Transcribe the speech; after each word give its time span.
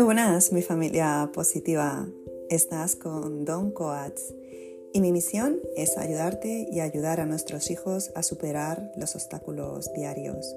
buenas, 0.00 0.52
mi 0.52 0.62
familia 0.62 1.30
positiva. 1.32 2.06
Estás 2.50 2.96
con 2.96 3.44
Don 3.44 3.70
Coats 3.70 4.34
y 4.92 5.00
mi 5.00 5.12
misión 5.12 5.58
es 5.76 5.96
ayudarte 5.96 6.68
y 6.70 6.80
ayudar 6.80 7.20
a 7.20 7.26
nuestros 7.26 7.70
hijos 7.70 8.10
a 8.14 8.22
superar 8.22 8.92
los 8.96 9.14
obstáculos 9.14 9.92
diarios. 9.94 10.54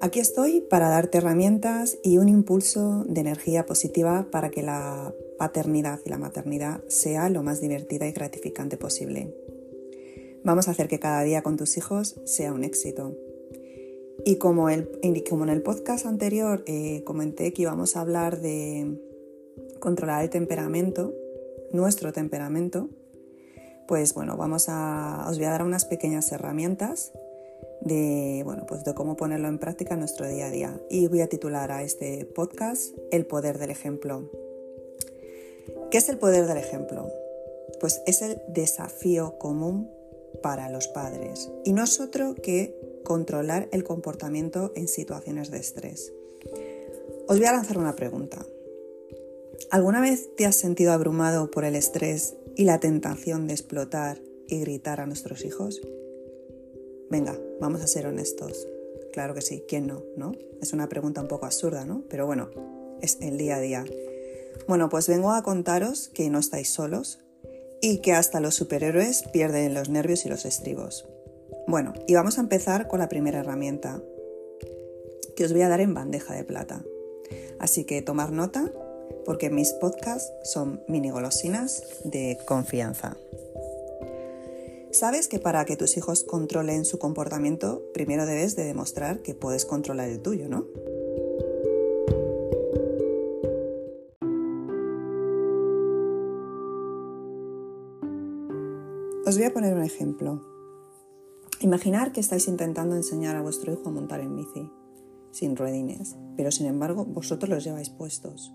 Aquí 0.00 0.20
estoy 0.20 0.60
para 0.62 0.88
darte 0.88 1.18
herramientas 1.18 1.98
y 2.02 2.18
un 2.18 2.28
impulso 2.28 3.04
de 3.08 3.20
energía 3.20 3.66
positiva 3.66 4.28
para 4.30 4.50
que 4.50 4.62
la 4.62 5.12
paternidad 5.38 6.00
y 6.04 6.10
la 6.10 6.18
maternidad 6.18 6.80
sea 6.88 7.28
lo 7.28 7.42
más 7.42 7.60
divertida 7.60 8.06
y 8.06 8.12
gratificante 8.12 8.76
posible. 8.76 9.34
Vamos 10.44 10.68
a 10.68 10.70
hacer 10.70 10.88
que 10.88 11.00
cada 11.00 11.22
día 11.22 11.42
con 11.42 11.56
tus 11.56 11.76
hijos 11.76 12.20
sea 12.24 12.52
un 12.52 12.64
éxito. 12.64 13.16
Y 14.24 14.36
como, 14.36 14.68
en 14.68 14.88
el 15.02 15.62
podcast 15.62 16.06
anterior 16.06 16.62
eh, 16.66 17.02
comenté 17.04 17.52
que 17.52 17.62
íbamos 17.62 17.96
a 17.96 18.00
hablar 18.00 18.40
de 18.40 19.00
controlar 19.80 20.24
el 20.24 20.30
temperamento, 20.30 21.14
nuestro 21.72 22.12
temperamento, 22.12 22.88
pues 23.86 24.12
bueno, 24.14 24.36
vamos 24.36 24.66
a, 24.68 25.26
os 25.28 25.38
voy 25.38 25.46
a 25.46 25.50
dar 25.50 25.62
unas 25.62 25.84
pequeñas 25.84 26.30
herramientas 26.32 27.12
de, 27.80 28.42
bueno, 28.44 28.66
pues 28.66 28.84
de 28.84 28.94
cómo 28.94 29.16
ponerlo 29.16 29.48
en 29.48 29.58
práctica 29.58 29.94
en 29.94 30.00
nuestro 30.00 30.28
día 30.28 30.46
a 30.46 30.50
día. 30.50 30.80
Y 30.90 31.06
voy 31.06 31.22
a 31.22 31.28
titular 31.28 31.70
a 31.70 31.82
este 31.82 32.24
podcast 32.24 32.96
El 33.10 33.24
poder 33.24 33.58
del 33.58 33.70
ejemplo. 33.70 34.30
¿Qué 35.90 35.98
es 35.98 36.08
el 36.08 36.18
poder 36.18 36.46
del 36.46 36.58
ejemplo? 36.58 37.08
Pues 37.80 38.02
es 38.06 38.20
el 38.20 38.42
desafío 38.48 39.38
común 39.38 39.90
para 40.42 40.68
los 40.70 40.88
padres 40.88 41.50
y 41.64 41.72
no 41.72 41.84
es 41.84 42.00
otro 42.00 42.34
que 42.34 42.97
controlar 43.08 43.68
el 43.72 43.82
comportamiento 43.82 44.70
en 44.76 44.86
situaciones 44.86 45.50
de 45.50 45.58
estrés. 45.58 46.12
Os 47.26 47.38
voy 47.38 47.46
a 47.46 47.52
lanzar 47.52 47.78
una 47.78 47.96
pregunta. 47.96 48.46
¿Alguna 49.70 50.00
vez 50.00 50.34
te 50.36 50.46
has 50.46 50.54
sentido 50.54 50.92
abrumado 50.92 51.50
por 51.50 51.64
el 51.64 51.74
estrés 51.74 52.36
y 52.54 52.64
la 52.64 52.78
tentación 52.78 53.46
de 53.46 53.54
explotar 53.54 54.20
y 54.46 54.60
gritar 54.60 55.00
a 55.00 55.06
nuestros 55.06 55.44
hijos? 55.44 55.80
Venga, 57.10 57.36
vamos 57.60 57.82
a 57.82 57.86
ser 57.86 58.06
honestos. 58.06 58.68
Claro 59.12 59.34
que 59.34 59.42
sí, 59.42 59.64
¿quién 59.66 59.86
no? 59.86 60.04
¿No? 60.16 60.32
Es 60.60 60.72
una 60.72 60.88
pregunta 60.88 61.22
un 61.22 61.28
poco 61.28 61.46
absurda, 61.46 61.84
¿no? 61.84 62.04
Pero 62.08 62.26
bueno, 62.26 62.50
es 63.00 63.18
el 63.20 63.38
día 63.38 63.56
a 63.56 63.60
día. 63.60 63.84
Bueno, 64.68 64.88
pues 64.90 65.08
vengo 65.08 65.32
a 65.32 65.42
contaros 65.42 66.08
que 66.08 66.30
no 66.30 66.38
estáis 66.38 66.68
solos 66.68 67.20
y 67.80 67.98
que 67.98 68.12
hasta 68.12 68.40
los 68.40 68.54
superhéroes 68.54 69.24
pierden 69.32 69.72
los 69.74 69.88
nervios 69.88 70.26
y 70.26 70.28
los 70.28 70.44
estribos. 70.44 71.06
Bueno, 71.68 71.92
y 72.06 72.14
vamos 72.14 72.38
a 72.38 72.40
empezar 72.40 72.88
con 72.88 72.98
la 72.98 73.10
primera 73.10 73.40
herramienta 73.40 74.00
que 75.36 75.44
os 75.44 75.52
voy 75.52 75.60
a 75.60 75.68
dar 75.68 75.82
en 75.82 75.92
bandeja 75.92 76.32
de 76.32 76.42
plata. 76.42 76.82
Así 77.58 77.84
que 77.84 78.00
tomar 78.00 78.32
nota 78.32 78.72
porque 79.26 79.50
mis 79.50 79.74
podcasts 79.74 80.32
son 80.44 80.82
mini 80.88 81.10
golosinas 81.10 81.82
de 82.04 82.38
confianza. 82.46 83.18
Sabes 84.92 85.28
que 85.28 85.38
para 85.38 85.66
que 85.66 85.76
tus 85.76 85.98
hijos 85.98 86.24
controlen 86.24 86.86
su 86.86 86.98
comportamiento, 86.98 87.82
primero 87.92 88.24
debes 88.24 88.56
de 88.56 88.64
demostrar 88.64 89.20
que 89.20 89.34
puedes 89.34 89.66
controlar 89.66 90.08
el 90.08 90.22
tuyo, 90.22 90.48
¿no? 90.48 90.66
Os 99.26 99.36
voy 99.36 99.44
a 99.44 99.52
poner 99.52 99.74
un 99.74 99.82
ejemplo. 99.82 100.57
Imaginar 101.60 102.12
que 102.12 102.20
estáis 102.20 102.46
intentando 102.46 102.94
enseñar 102.94 103.34
a 103.34 103.42
vuestro 103.42 103.72
hijo 103.72 103.88
a 103.88 103.90
montar 103.90 104.20
en 104.20 104.36
bici, 104.36 104.70
sin 105.32 105.56
ruedines, 105.56 106.16
pero 106.36 106.52
sin 106.52 106.66
embargo 106.66 107.04
vosotros 107.04 107.50
los 107.50 107.64
lleváis 107.64 107.90
puestos. 107.90 108.54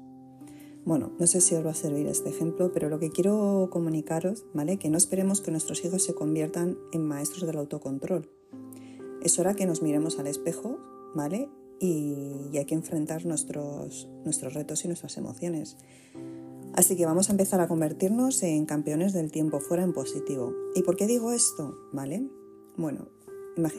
Bueno, 0.86 1.12
no 1.20 1.28
sé 1.28 1.42
si 1.42 1.54
os 1.56 1.66
va 1.66 1.72
a 1.72 1.76
servir 1.76 2.08
este 2.08 2.30
ejemplo, 2.30 2.72
pero 2.72 2.88
lo 2.88 3.00
que 3.00 3.10
quiero 3.10 3.68
comunicaros, 3.72 4.46
¿vale? 4.54 4.78
Que 4.78 4.90
no 4.90 4.98
esperemos 4.98 5.42
que 5.42 5.52
nuestros 5.52 5.84
hijos 5.84 6.02
se 6.02 6.14
conviertan 6.14 6.78
en 6.94 7.06
maestros 7.06 7.46
del 7.46 7.58
autocontrol. 7.58 8.30
Es 9.22 9.38
hora 9.38 9.54
que 9.54 9.66
nos 9.66 9.82
miremos 9.82 10.18
al 10.18 10.28
espejo, 10.28 10.78
¿vale? 11.14 11.50
Y, 11.82 12.58
hay 12.58 12.66
que 12.66 12.76
enfrentar 12.76 13.26
nuestros, 13.26 14.08
nuestros 14.24 14.54
retos 14.54 14.86
y 14.86 14.88
nuestras 14.88 15.18
emociones. 15.18 15.76
Así 16.74 16.96
que 16.96 17.06
vamos 17.06 17.28
a 17.28 17.34
empezar 17.34 17.60
a 17.60 17.68
convertirnos 17.68 18.44
en 18.44 18.66
campeones 18.66 19.12
del 19.12 19.30
tiempo 19.30 19.60
fuera 19.60 19.84
en 19.84 19.92
positivo. 19.92 20.54
¿Y 20.74 20.84
por 20.84 20.96
qué 20.96 21.06
digo 21.06 21.34
esto? 21.34 21.78
¿Vale? 21.92 22.30
Bueno, 22.76 23.08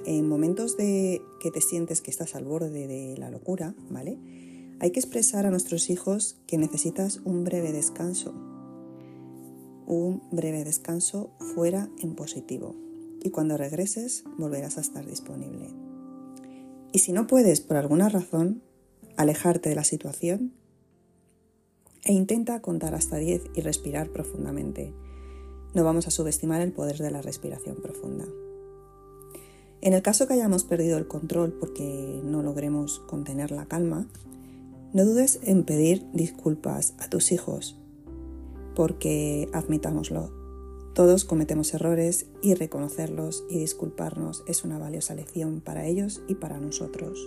en 0.07 0.29
momentos 0.29 0.77
de 0.77 1.21
que 1.41 1.51
te 1.51 1.61
sientes 1.61 2.01
que 2.01 2.11
estás 2.11 2.35
al 2.35 2.45
borde 2.45 2.87
de 2.87 3.17
la 3.19 3.31
locura, 3.31 3.75
¿vale? 3.91 4.19
Hay 4.81 4.91
que 4.91 5.01
expresar 5.01 5.47
a 5.47 5.51
nuestros 5.51 5.91
hijos 5.91 6.37
que 6.47 6.59
necesitas 6.59 7.21
un 7.25 7.45
breve 7.45 7.73
descanso. 7.73 8.33
Un 9.87 10.23
breve 10.31 10.65
descanso 10.65 11.31
fuera 11.55 11.89
en 12.01 12.15
positivo. 12.15 12.77
Y 13.23 13.31
cuando 13.31 13.57
regreses 13.57 14.25
volverás 14.39 14.79
a 14.79 14.83
estar 14.83 15.07
disponible. 15.07 15.71
Y 16.93 17.01
si 17.01 17.13
no 17.13 17.27
puedes 17.27 17.61
por 17.61 17.77
alguna 17.77 18.09
razón 18.09 18.63
alejarte 19.17 19.71
de 19.71 19.75
la 19.75 19.85
situación, 19.85 20.53
e 22.05 22.13
intenta 22.13 22.61
contar 22.61 22.95
hasta 22.95 23.17
10 23.17 23.43
y 23.55 23.61
respirar 23.63 24.11
profundamente. 24.11 24.93
No 25.73 25.85
vamos 25.85 26.07
a 26.07 26.11
subestimar 26.11 26.61
el 26.61 26.73
poder 26.73 26.99
de 26.99 27.11
la 27.11 27.23
respiración 27.23 27.77
profunda. 27.77 28.27
En 29.85 29.93
el 29.93 30.01
caso 30.01 30.27
que 30.27 30.33
hayamos 30.33 30.65
perdido 30.65 30.97
el 30.97 31.07
control 31.07 31.53
porque 31.53 32.23
no 32.25 32.43
logremos 32.43 33.01
contener 33.01 33.51
la 33.51 33.67
calma, 33.67 34.09
no 34.95 35.05
dudes 35.05 35.41
en 35.43 35.65
pedir 35.65 36.07
disculpas 36.15 36.95
a 37.01 37.11
tus 37.11 37.33
hijos, 37.33 37.79
porque 38.75 39.47
admitámoslo, 39.53 40.33
todos 40.95 41.27
cometemos 41.27 41.75
errores 41.75 42.25
y 42.41 42.55
reconocerlos 42.55 43.45
y 43.51 43.59
disculparnos 43.59 44.43
es 44.49 44.65
una 44.65 44.79
valiosa 44.79 45.15
lección 45.15 45.61
para 45.61 45.85
ellos 45.85 46.23
y 46.29 46.37
para 46.37 46.59
nosotros. 46.59 47.19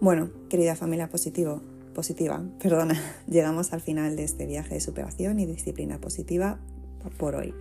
Bueno, 0.00 0.30
querida 0.48 0.76
familia 0.76 1.10
positivo, 1.10 1.62
positiva, 1.96 2.44
perdona, 2.62 2.94
llegamos 3.26 3.72
al 3.72 3.80
final 3.80 4.14
de 4.14 4.22
este 4.22 4.46
viaje 4.46 4.74
de 4.74 4.80
superación 4.80 5.40
y 5.40 5.46
disciplina 5.46 6.00
positiva 6.00 6.60
por 7.18 7.34
hoy 7.34 7.54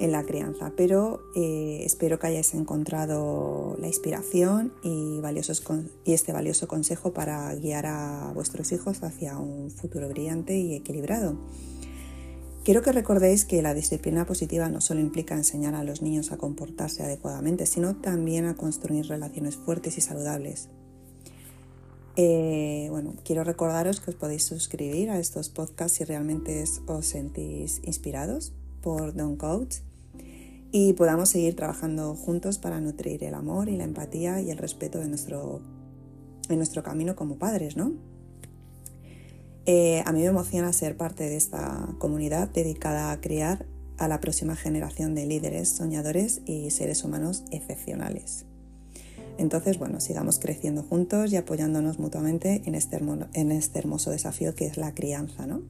en 0.00 0.12
la 0.12 0.24
crianza, 0.24 0.72
pero 0.76 1.22
eh, 1.34 1.82
espero 1.84 2.18
que 2.18 2.28
hayáis 2.28 2.54
encontrado 2.54 3.76
la 3.80 3.86
inspiración 3.86 4.72
y, 4.82 5.20
y 6.04 6.12
este 6.12 6.32
valioso 6.32 6.68
consejo 6.68 7.12
para 7.12 7.54
guiar 7.54 7.86
a 7.86 8.32
vuestros 8.34 8.70
hijos 8.72 9.02
hacia 9.02 9.36
un 9.38 9.70
futuro 9.70 10.08
brillante 10.08 10.56
y 10.56 10.74
equilibrado. 10.74 11.36
Quiero 12.64 12.82
que 12.82 12.92
recordéis 12.92 13.44
que 13.44 13.62
la 13.62 13.72
disciplina 13.72 14.26
positiva 14.26 14.68
no 14.68 14.80
solo 14.80 15.00
implica 15.00 15.34
enseñar 15.34 15.74
a 15.74 15.84
los 15.84 16.02
niños 16.02 16.32
a 16.32 16.36
comportarse 16.36 17.02
adecuadamente, 17.02 17.64
sino 17.64 17.96
también 17.96 18.44
a 18.44 18.56
construir 18.56 19.06
relaciones 19.06 19.56
fuertes 19.56 19.96
y 19.96 20.02
saludables. 20.02 20.68
Eh, 22.16 22.88
bueno, 22.90 23.14
quiero 23.24 23.44
recordaros 23.44 24.00
que 24.00 24.10
os 24.10 24.16
podéis 24.16 24.42
suscribir 24.42 25.08
a 25.08 25.18
estos 25.18 25.48
podcasts 25.48 25.98
si 25.98 26.04
realmente 26.04 26.62
os 26.86 27.06
sentís 27.06 27.80
inspirados 27.84 28.52
por 28.82 29.14
Don 29.14 29.36
Coach 29.36 29.76
y 30.70 30.92
podamos 30.92 31.30
seguir 31.30 31.56
trabajando 31.56 32.14
juntos 32.14 32.58
para 32.58 32.80
nutrir 32.80 33.24
el 33.24 33.34
amor 33.34 33.68
y 33.68 33.76
la 33.76 33.84
empatía 33.84 34.40
y 34.40 34.50
el 34.50 34.58
respeto 34.58 34.98
de 34.98 35.08
nuestro, 35.08 35.60
en 36.48 36.56
nuestro 36.56 36.82
camino 36.82 37.16
como 37.16 37.38
padres, 37.38 37.76
¿no? 37.76 37.92
Eh, 39.64 40.02
a 40.06 40.12
mí 40.12 40.20
me 40.20 40.26
emociona 40.26 40.72
ser 40.72 40.96
parte 40.96 41.24
de 41.24 41.36
esta 41.36 41.88
comunidad 41.98 42.48
dedicada 42.48 43.12
a 43.12 43.20
criar 43.20 43.66
a 43.98 44.08
la 44.08 44.20
próxima 44.20 44.56
generación 44.56 45.14
de 45.14 45.26
líderes, 45.26 45.68
soñadores 45.68 46.40
y 46.46 46.70
seres 46.70 47.04
humanos 47.04 47.44
excepcionales. 47.50 48.46
Entonces, 49.36 49.78
bueno, 49.78 50.00
sigamos 50.00 50.38
creciendo 50.38 50.82
juntos 50.82 51.32
y 51.32 51.36
apoyándonos 51.36 51.98
mutuamente 51.98 52.62
en 52.64 52.74
este, 52.74 52.98
en 53.34 53.52
este 53.52 53.78
hermoso 53.78 54.10
desafío 54.10 54.54
que 54.54 54.66
es 54.66 54.76
la 54.76 54.94
crianza, 54.94 55.46
¿no? 55.46 55.62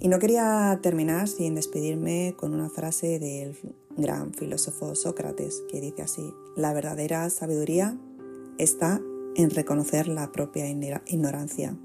Y 0.00 0.08
no 0.08 0.18
quería 0.18 0.78
terminar 0.82 1.28
sin 1.28 1.54
despedirme 1.54 2.34
con 2.36 2.54
una 2.54 2.68
frase 2.68 3.18
del 3.18 3.56
gran 3.98 4.32
filósofo 4.32 4.94
Sócrates 4.94 5.62
que 5.70 5.80
dice 5.80 6.02
así, 6.02 6.32
la 6.56 6.72
verdadera 6.72 7.28
sabiduría 7.30 7.98
está 8.56 9.00
en 9.34 9.50
reconocer 9.50 10.08
la 10.08 10.32
propia 10.32 10.68
ignorancia. 10.68 11.76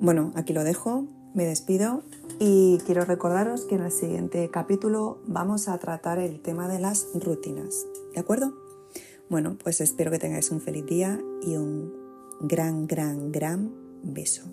Bueno, 0.00 0.32
aquí 0.34 0.52
lo 0.52 0.64
dejo, 0.64 1.06
me 1.34 1.44
despido 1.44 2.02
y 2.38 2.78
quiero 2.86 3.04
recordaros 3.04 3.64
que 3.64 3.74
en 3.74 3.82
el 3.82 3.92
siguiente 3.92 4.50
capítulo 4.50 5.20
vamos 5.26 5.68
a 5.68 5.78
tratar 5.78 6.18
el 6.18 6.40
tema 6.40 6.68
de 6.68 6.80
las 6.80 7.08
rutinas, 7.14 7.86
¿de 8.14 8.20
acuerdo? 8.20 8.54
Bueno, 9.28 9.56
pues 9.62 9.80
espero 9.80 10.10
que 10.10 10.18
tengáis 10.18 10.50
un 10.50 10.60
feliz 10.60 10.86
día 10.86 11.20
y 11.42 11.56
un 11.56 11.92
gran, 12.40 12.86
gran, 12.86 13.30
gran 13.30 13.72
beso. 14.02 14.44